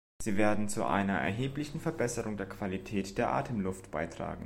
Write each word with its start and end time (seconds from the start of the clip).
Sie 0.23 0.35
werden 0.35 0.67
zu 0.67 0.83
einer 0.83 1.19
erheblichen 1.19 1.79
Verbesserung 1.79 2.35
der 2.35 2.49
Qualität 2.49 3.19
der 3.19 3.33
Atemluft 3.33 3.91
beitragen. 3.91 4.39